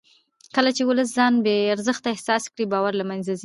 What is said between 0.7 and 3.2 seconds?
چې ولس ځان بې ارزښته احساس کړي باور له